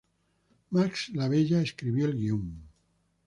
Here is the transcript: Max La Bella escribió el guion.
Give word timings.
Max 0.77 1.09
La 1.13 1.27
Bella 1.35 1.61
escribió 1.61 2.07
el 2.07 2.17
guion. 2.17 2.51